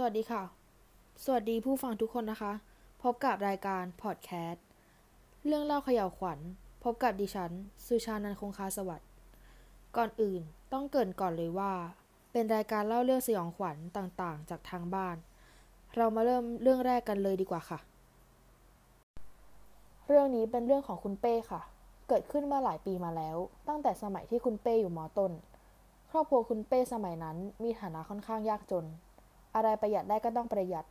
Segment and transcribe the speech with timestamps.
[0.00, 0.42] สวัสดีค่ะ
[1.24, 2.52] สวัสดีผู้ฟังทุกคนนะคะ
[3.02, 4.64] พบกับรายการพอดแคสต์
[5.46, 6.38] เรื่องเล่าเขย่าวขวัญ
[6.84, 7.52] พบกับดิฉัน
[7.86, 9.08] สุชานันคงคาสวัสดิ์
[9.96, 10.42] ก่อนอื่น
[10.72, 11.72] ต้องเกรินก่อนเลยว่า
[12.32, 15.16] เป็นรายการเล่าเรื่องสยองขวัญต่างๆ จากทางบ้าน
[15.96, 17.78] เรามาเริ่มเรื่องแรกกันเลยดีกว่าค่ะ
[20.06, 21.60] เรื่องนี้เป็นเรื่องของคุณเป้ค่ะ
[22.08, 23.36] เกิดขึ้นมาหลายปีมาแล้ว
[23.68, 25.32] ตั้งแต่สมัยที่คุณเป้อยู่มอต้น
[26.10, 28.86] ครอบครัวคุณเป้สมัยนั้นมีฐานะค่อนข้างยากจน
[29.54, 30.84] อะไรประหยัดได้ก็ต้องประหยัด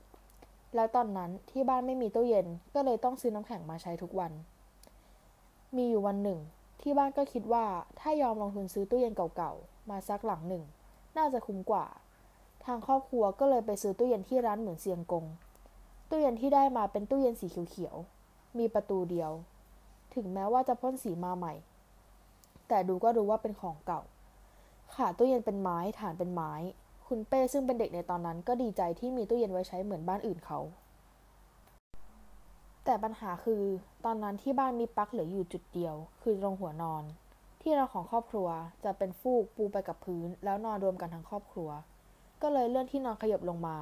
[0.76, 4.32] แล้วตอนนั้นที่บ้านไม่มีตู้เย็นก็เลยต้องซื้อน้ำแข็งมาใช้ทุกวัน
[5.76, 6.40] มีอยู่วันหนึ่ง
[6.82, 7.66] ที่บ้านก็คิดว่า
[8.00, 10.64] ถ้ายอมลงทุนซื้อตู้เย็นเก่าๆมาซักหลังหนึ่ง
[11.18, 11.86] น่าจะคุ้มกว่า
[12.66, 15.26] ทางครอบครัวก็เลยไปซื้อตู้เย็นที่ร้านเหมือนเซียงกง
[16.10, 19.32] ตู้เย็นที่ได้มาเป็นตู้เย็นสีเขียวๆมีประตูเดียว
[20.16, 21.54] ถึงแม้ว่าจะพ่นสีมาใหม่
[22.68, 24.02] แต่ดูก็รู้ว่าเป็นของเก่า
[24.96, 26.54] ขาตู้เย็นเป็นไม้ฐานเป็นไม้
[27.12, 30.60] คุณเป้ซึ่งเป็นเด็กในตอนนั้นก็ดีใจที่มีตู้เย็นไว้ใช้เหมือนบ้านอื่นเขา
[32.86, 33.62] แต่ปัญหาคือ
[34.06, 37.04] ตอนนั้นที่บ้านมีปลั๊กเหลืออยู่จุดเดียว คือตรงหัวนอน
[37.62, 38.48] ที่นอนของครอบครัว
[38.84, 41.70] จะเป็นฟูกปูไปกับพื้น แล้วนอนรวมกันทั้งครอบครัว
[42.42, 43.78] ก็เลยเลื่อนที่นอนขยับลงมา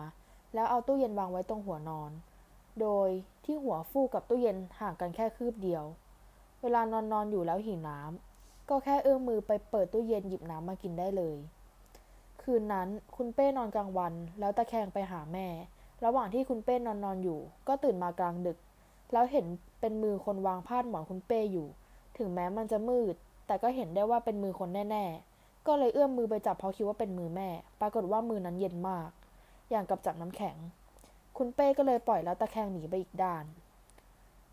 [0.53, 2.11] แล้วเอาตู้เย็นวางไว้ตรงหัวนอน
[2.81, 3.09] โดย
[3.45, 5.83] ที่หัวฟูกกับตู้เย็นห่างกันแค่คืบเดียว
[6.61, 11.37] เวลานอนนอนอยู่แล้วหิวน้ำก็แค่เอื้อมมือไปเปิดตู้เย็นหยิบน้ำมากินได้เลย
[12.45, 15.47] คืนนั้นคุณเป้นอนกลางวัน แล้วตะแคงไปหาแม่
[16.05, 18.57] ระหว่างที่คุณเป้นอนนอนอยู่ ก็ตื่นมากลางดึก
[19.13, 19.45] แล้วเห็น
[19.79, 21.67] เป็นมือคนวางพาดหมอนคุณเป้อยู่
[22.17, 23.15] ถึงแม้มันจะมืด
[23.47, 27.49] แต่ก็เห็นได้ว่าเป็นมือคนแน่ๆ ก็เลยเอื้อมมือไปจับเพราะคิดว่าเป็นมือแม่
[27.81, 29.09] ปรากฏว่ามือนั้นเย็นมาก
[29.69, 30.57] อย่างกับจับน้ำแข็ง
[31.37, 33.43] คุณเป้ก็เลยปล่อยแล้วตะแคงหนีไปอีกด้าน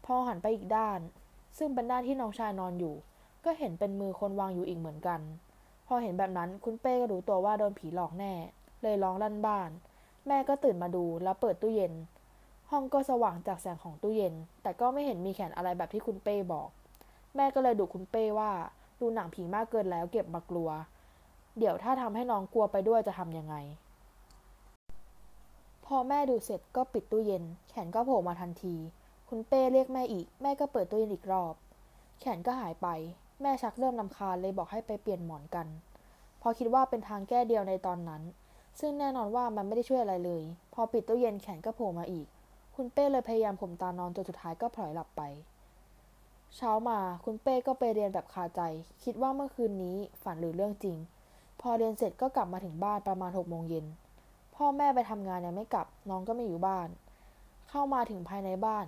[0.05, 1.01] พอหันไปอีกด้าน
[1.59, 2.95] ซึ่งเป็นด้านที่น้องชายนอนอยู่
[3.45, 5.21] ก็เห็นเป็นมือคนวางอยู่อีกเหมือนกัน
[5.93, 8.33] อเห็นแบบนั้นคุณเป้ก็รู้ตัวว่าโดนผีหลอกแน่
[8.83, 9.71] เลยร้องลั่นบ้าน
[10.27, 11.93] แม่ก็ตื่นมาดูแล้วเปิดตู้เย็น
[12.71, 16.69] ห้องก็สว่างจากแสงของตู้เย็น แต่ก็ไม่เห็นมีแขนอะไรแบบที่คุณเป้บอก
[17.37, 18.51] แม่ก็เลยดุคุณเป้ว่า
[19.01, 20.71] ดูหนังผีมากเกินแล้วเก็บมากลัว
[21.59, 23.55] เดี๋ยวถ้าทำให้น้องกลัวไปด้วยจะทำยังไง
[25.87, 28.77] พอแม่ดูเสร็จก็ปิดตู้เย็น แขนก็โผล่มาทันที
[29.29, 31.55] คุณเป้เรียกแม่อีก แม่ก็เปิดตู้เย็นอีกรอบ
[32.21, 32.89] แขนก็หายไป
[33.43, 35.67] แม่ชักเริ่มลำคาญเลยบอกให้ไปเปลี่ยนหมอนกัน
[36.43, 38.23] พอคิดว่าเป็นทางแก้เดียวในตอนนั้น
[38.81, 40.43] ซึ่งแน่นอนว่ามันไม่ได้ช่วยอะไรเลย
[40.75, 42.27] พอปิดตู้เย็นแขนก็โผล่มาอีก
[42.75, 45.23] คุณเป้เลยพยายามข่มตานอนจนสุดท้ายก็พลอยหลับไป
[46.57, 48.61] เช้ามาคุณเป้ก็ไปเรียนแบบคาใจ
[49.05, 50.97] คิดว่าเมื่อคืนนี้ฝันหรือเรื่องจริง
[51.61, 53.87] พอเรียนเสร็จก็กลับมาถึงบ้านประมาณหกโมงเย็น
[54.55, 56.89] พ่อแม่ไปทำงานยังไม่กลับน้องก็ไม่อยู่บ้าน
[57.71, 58.87] เข้ามาถึงภายในบ้าน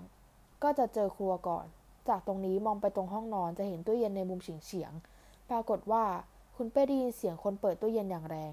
[0.62, 1.66] ก็จะเจอครัวก่อน
[2.08, 6.04] จากตรงนี้มองไปตรงห้องนอนจะเห็นตู้เย็นในมุมเฉียงเฉียงๆ ปรากฏว่า
[6.56, 8.52] คุณเป้ได้ยินเสียงคนเปิดตู้เย็นอย่างแรง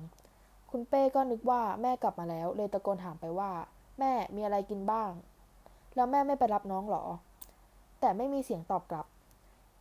[0.71, 3.51] คุณเป้ก็นึกว่าแม่กลับมาแล้ว เลยตะโกนถามไปว่า
[3.99, 5.11] แม่มีอะไรกินบ้าง
[5.95, 7.03] แล้วแม่ไม่ไปรับน้องหรอ
[7.99, 9.05] แต่ไม่มีเสียงตอบกลับ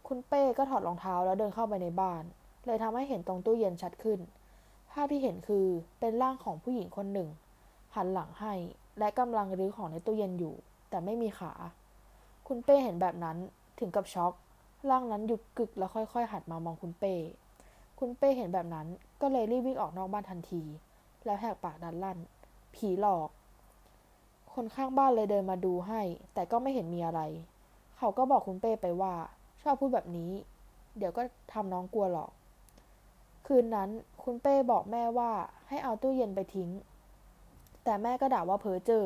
[0.09, 2.23] คุณเป้ก็ถอดรองเท้าแล้วเดินเข้าไปในบ้าน
[2.67, 4.21] เลยทำให้เห็นตรงตู้เย็นชัดขึ้น
[4.93, 5.67] ภาพที่เห็นคือ
[6.01, 7.29] เป็นร่างของผู้หญิงคนหนึ่ง
[7.95, 8.55] หันหลังให้
[8.99, 10.55] และกำลังรื้อของในตู้เย็นอยู่
[10.91, 11.53] แต่ไม่มีขา
[12.47, 13.37] คุณเป้เห็นแบบนั้น
[13.81, 14.33] ถึงกับช็อก
[14.91, 17.15] ร่างนั้นหยุดกึกแล้วค่อย ๆ หันมามองคุณเป้
[17.99, 18.87] คุณเป้เห็นแบบนั้น
[19.21, 20.63] ก็เลยรีบวิ่งออกนอกบ้านทันที
[21.25, 22.19] แล้วแหกปากดันลั่น
[22.75, 23.29] ผีหลอก
[24.55, 26.01] คนข้างบ้านเลยเดินมาดูให้
[26.35, 27.21] แต่ก็ไม่เห็นมีอะไร
[27.99, 29.15] เขาก็บอกคุณเป้ไปว่า
[29.63, 30.31] ชอบพูดแบบนี้
[30.99, 32.31] เดี๋ยวก็ทำน้องกลัวหรอก
[33.47, 33.89] คืนนั้น
[34.23, 35.31] คุณเป้บอกแม่ว่า
[35.69, 36.71] ให้เอาตู้เย็นไปทิ้ง
[37.85, 39.05] แต่แม่ก็ด่าว่าเพ้อเจอ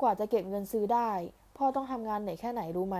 [0.00, 1.10] กว่าจะเก็บเงินซื้อได้
[1.56, 2.98] พ่อต้องทำงานเหนื่ยแค่ไหนรู้ไหม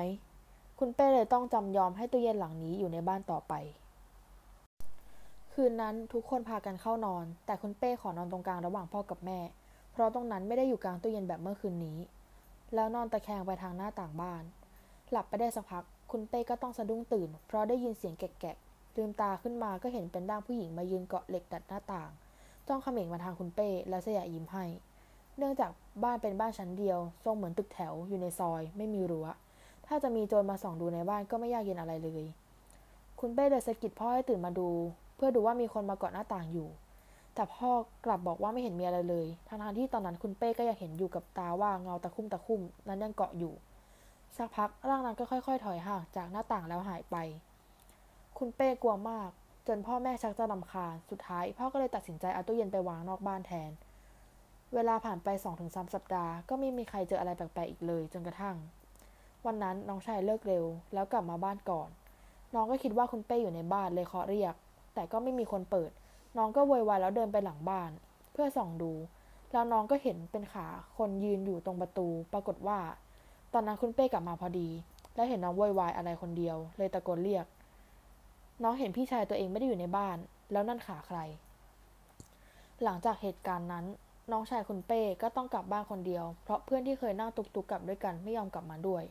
[0.78, 3.55] คุณเป้เลยต้องจำยอมให้ตู้เย็นหลังนี้อยู่ในบ้านต่อไป
[5.53, 9.41] คืนนั้นทุกคนพากันเข้านอน แต่คุณเป้ขอนอนตรงกลางระหว่างพ่อกับแม่
[9.93, 11.99] เพราะตรงนั้นไม่ได้อยู่กลางตู้เย็นแบบเมื่อคืนนี้
[12.75, 14.43] แล้วนอนตะแคงไปทางหน้าต่างบ้าน
[15.11, 22.11] หลับไปได้สักพัก คุณเป้ก็ต้องสะดุ้งตื่น เพราะได้ยินเสียงแกะๆลืมตาขึ้นมาก็เห็นเป็นร่างผู้หญิงมายืนเกาะเหล็กดัดหน้าต่าง
[22.69, 24.64] จ้องเขม็งมาทางคุณเป้แล้วเสยยิ้มให้
[25.38, 25.70] เนื่องจาก
[26.05, 29.26] บ้านเป็นบ้านชั้นเดียว ทรงเหมือนตึกแถวอยู่ในซอย ไม่มีรั้ว
[29.94, 32.25] ถ้าจะมีโจรมาส่องดูในบ้านก็ไม่ยากเย็นอะไรเลย
[33.21, 34.69] คุณเป้เลยสะกิดพ่อให้ตื่นมาดู
[35.17, 36.69] เพื่อดูว่ามีคนมาเกาะหน้าต่างอยู่
[37.35, 37.71] แต่พ่อ
[38.05, 43.53] กลับบอกว่าไม่เห็นมีอะไรเลยทั้งๆที่ตอนนั้นคุณเป้ก็ยังเห็นอยู่กับตาว่าเงาตะคุ่มตะคุ่มนั้นยังเกาะอยู่
[44.37, 47.17] สักพักร่างนั้นก็ค่อย ๆ ถอยห่างจากหน้าต่างแล้วหายไป
[48.39, 49.31] คุณเป้กลัวมาก
[49.67, 53.73] จนพ่อแม่ชักจะรำคาญ สุดท้าย พ่อก็เลยตัดสินใจเอาตู้เย็นไปวางนอกบ้านแทน
[54.75, 55.29] เวลาผ่านไป
[55.61, 58.56] 2-3 สัปดาห์ ก็ไม่มีใครเจออะไรแปลกๆอีกเลย จนกระทั่ง
[59.47, 61.89] วันนั้นน้องชายเลิกเร็ว แล้วกลับมาบ้านก่อน
[62.55, 64.55] น้องก็คิดว่าคุณเป้อยู่ในบ้านเลยเคาะเรียก
[64.94, 65.91] แต่ก็ไม่มีคนเปิด
[66.37, 67.91] น้องก็โวยวายแล้วเดินไปหลังบ้าน
[68.33, 68.93] เพื่อส่องดู
[69.53, 70.67] แล้วน้องก็เห็นเป็นขา
[70.97, 72.79] คนยืนอยู่ตรงประตู ปรากฏว่า
[73.53, 74.69] ตอนนั้นคุณเป้กลับมาพอดี
[75.15, 77.47] และเห็นน้องวอยวายอะไรคนเดียว เลยตะโกนเรียก
[78.62, 80.17] น้องเห็นพี่ชายตัวเองไม่ได้อยู่ในบ้าน
[80.53, 81.19] แล้วนั่นขาใคร
[82.83, 83.85] หลังจากเหตุการณ์นั้น
[84.33, 89.03] น้องชายคุณเป้ก็ต้องกลับบ้านคนเดียว เพราะเพื่อนที่เคยนั่งตุกๆกกลับด้วยกันไม่ยอมกลับมาด้วย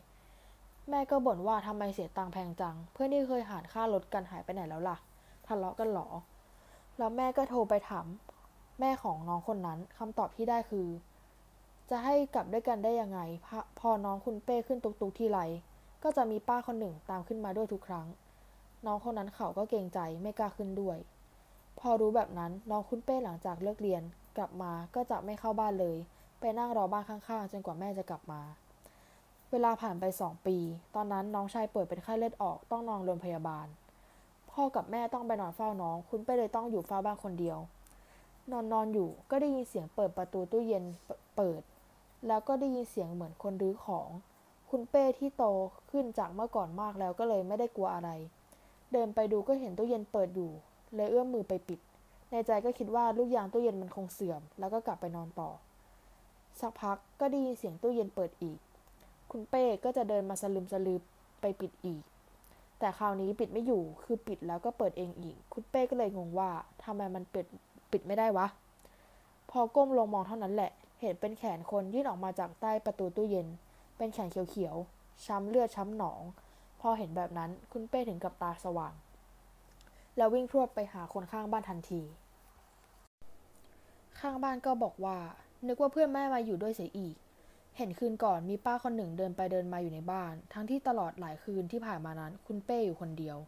[0.90, 4.96] แม่ก็บ่นว่าทำไมเสียตังค์แพงจัง เพื่อนที่เคยหารค่ารถกันหายไปไหนแล้วล่ะ
[5.46, 6.08] ทะเลาะกันหรอ
[6.98, 8.06] แล้วแม่ก็โทรไปถาม
[8.80, 10.88] แม่ของน้องคนนั้นคำตอบที่ได้คือ
[11.90, 13.20] จะให้กลับด้วยกันได้ยังไง
[13.78, 15.40] พอน้องคุณเป้ขึ้นตุกตุกที่ไร
[16.02, 18.06] ก็จะมีป้าคนหนึ่งตามขึ้นมาด้วยทุกครั้ง
[18.86, 20.98] น้องคนนั้นเขาก็เกรงใจไม่กล้าขึ้นด้วย
[21.78, 24.02] พอรู้แบบนั้นน้องคุณเป้หลังจากเลิกเรียน
[24.36, 25.96] กลับมาก็จะไม่เข้าบ้านเลย
[26.40, 28.40] ไปนั่งรอบ้านข้างๆ จนกว่าแม่จะกลับมา
[29.54, 30.56] เวลาผ่านไปสองปี
[30.94, 33.66] ตอนนั้นน้องชายเปิดเป็นไข้เลือดออกต้องนอนโรงพยาบาล
[34.50, 37.58] พ่อกับแม่ต้องไปนอนเฝ้าน้อง คุณเป้เลยต้องอยู่เฝ้าบ้านคนเดียว
[38.50, 40.84] นอนนอนอยู่ก็ได้ยินเสียงเปิดประตูตู้เย็น
[41.36, 41.62] เปิด
[42.28, 44.08] แล้วก็ได้ยินเสียงเหมือนคนรื้อของ
[44.70, 45.44] คุณเป้ที่โต
[45.90, 48.10] ขึ้นจากเมื่อก่อนมากแล้วก็เลยไม่ได้กลัวอะไร
[48.92, 50.50] เดินไปดูก็เห็นตู้เย็นเปิดอยู่
[50.94, 51.80] เลยเอื้อมมือไปปิด
[52.30, 55.50] ในใจก็คิดว่าลูกยางตู้เย็นมันคงเสื่อม แล้วก็กลับไปนอนต่อ
[56.60, 58.58] สักพักก็ได้ยินเสียงตู้เย็นเปิดอีก
[59.32, 61.02] คุณเป้ก็จะเดินมาสลืมสลือ
[61.40, 62.02] ไปปิดอีก
[62.78, 66.50] แต่คราวนี้ปิดไม่อยู่คือปิดแล้วก็เปิดเองอีก คุณเป้ก็เลยงงว่า
[66.84, 67.46] ทำไมมันปิด
[67.92, 68.46] ปิดไม่ได้วะ
[69.50, 70.70] พอก้มลงมองเท่านั้นแหละ
[71.00, 73.46] เห็นเป็นแขนคนยื่นออกมาจากใต้ประตูตู้เย็น
[73.96, 76.20] เป็นแขนเขียวๆ ช้ำเลือดช้ำหนอง
[76.80, 78.94] พอเห็นแบบนั้นคุณเป้ถึงกับตาสว่าง
[80.16, 82.02] แล้ววิ่งพรวดไปหาคนข้างบ้านทันที
[84.18, 85.16] ข้างบ้านก็บอกว่า
[85.66, 87.14] นึกว่าเพื่อนแม่มาอยู่ด้วยเสียอีก
[87.76, 93.38] เห็นคืนก่อนมีป้าคนหนึ่งเดินไปเดินมาอยู่ในบ้าน ทั้งที่ตลอดหลายคืนที่ผ่านมานั้น คุณเป้อยู่คนเดียว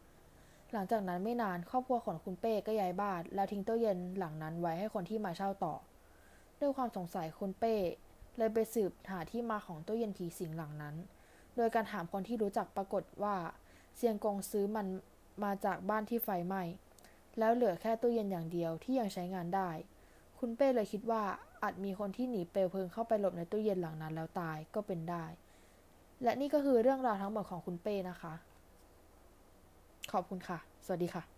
[0.72, 5.74] หลังจากนั้นไม่นานครอบครัวของคุณเป้ก็ย้ายบ้าน แล้วทิ้งตู้เย็นหลังนั้นไว้ให้คนที่มาเช่าต่อ
[6.60, 7.74] ด้วยความสงสัยคุณเป้
[8.38, 10.94] เลยไปสืบหาที่มาของตู้เย็นผีสิงหลังนั้น
[11.56, 13.36] โดยการถามคนที่รู้จักปรากฏว่า
[13.96, 14.86] เซียงกงซื้อมัน
[15.44, 16.62] มาจากบ้านที่ไฟไหม้
[17.38, 19.70] แล้วเหลือแค่ตู้เย็นอย่างเดียวที่ยังใช้งานได้
[20.38, 21.22] คุณเป้เลยคิดว่า
[21.64, 25.24] อาจมีคนที่หนีเปลวเพลิงเข้าไปหลบในตู้เย็นหลังนั้นแล้วตายก็เป็นได้
[26.22, 28.34] และนี่ก็คือเรื่องราวทั้งหมดของคุณเป้นะคะ
[30.12, 31.33] ขอบคุณค่ะ สวัสดีค่ะ